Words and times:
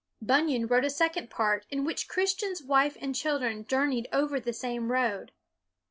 Bunyan 0.19 0.65
wrote 0.65 0.83
a 0.83 0.89
second 0.89 1.29
part, 1.29 1.67
in 1.69 1.83
which 1.85 2.07
Christian's 2.07 2.63
wife 2.63 2.97
and 2.99 3.13
children 3.13 3.67
journeyed 3.67 4.07
over 4.11 4.39
the 4.39 4.51
same 4.51 4.91
road. 4.91 5.31